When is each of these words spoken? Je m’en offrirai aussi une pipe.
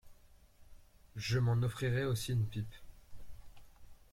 Je 1.15 1.37
m’en 1.37 1.61
offrirai 1.63 2.05
aussi 2.05 2.31
une 2.33 2.47
pipe. 2.47 2.73